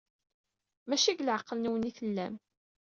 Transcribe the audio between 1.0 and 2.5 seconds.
deg leɛqel-nwen ay tellam.